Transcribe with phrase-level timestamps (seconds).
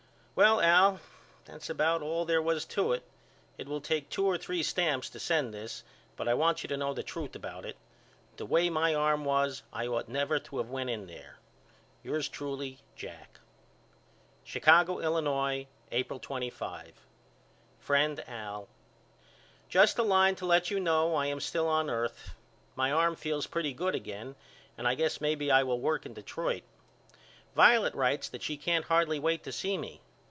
[0.33, 0.99] Well Al
[1.45, 3.03] that's about all there was to it.
[3.59, 5.83] It will take two or three stamps to send this
[6.15, 7.77] but I want you to know the truth about it.
[8.37, 11.37] The way my arm was I ought never to of went in there.
[12.01, 13.39] Yours truly, JACK.
[14.43, 16.93] Chicago, Illinois, April 25.
[17.77, 18.67] FRIEND AL:
[19.69, 22.33] Just a line to let you know I am still on earth.
[22.75, 24.35] My arm feels pretty good again
[24.75, 26.63] and I guess maybe I will work in Detroit.
[27.53, 30.01] Violet writes that she can't hardly wait to see me.